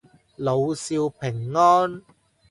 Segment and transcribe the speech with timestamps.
[0.35, 2.01] 老少平安